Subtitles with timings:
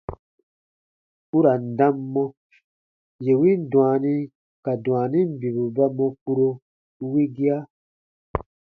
[1.35, 2.23] U ra n dam mɔ:
[3.25, 4.15] yè win dwaani
[4.63, 6.47] ka dwaanin bibu ba mɔ kpuro
[7.11, 7.57] wigia.